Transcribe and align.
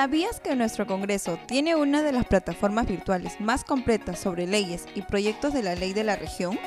¿Sabías 0.00 0.40
que 0.40 0.56
nuestro 0.56 0.86
Congreso 0.86 1.38
tiene 1.46 1.76
una 1.76 2.00
de 2.00 2.12
las 2.12 2.24
plataformas 2.24 2.86
virtuales 2.86 3.38
más 3.38 3.64
completas 3.64 4.18
sobre 4.18 4.46
leyes 4.46 4.86
y 4.94 5.02
proyectos 5.02 5.52
de 5.52 5.62
la 5.62 5.74
ley 5.74 5.92
de 5.92 6.04
la 6.04 6.16
región? 6.16 6.58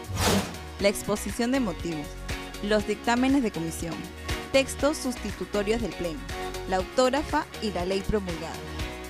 la 0.80 0.90
exposición 0.90 1.52
de 1.52 1.60
motivos, 1.60 2.08
los 2.64 2.88
dictámenes 2.88 3.44
de 3.44 3.52
comisión, 3.52 3.94
textos 4.52 4.98
sustitutorios 4.98 5.82
del 5.82 5.92
Pleno, 5.94 6.20
la 6.70 6.78
autógrafa 6.78 7.46
y 7.62 7.72
la 7.72 7.86
ley 7.86 8.02
promulgada. 8.02 8.54